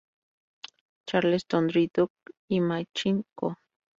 [1.07, 2.11] Charleston Dry Dock
[2.47, 3.55] y Machine Co.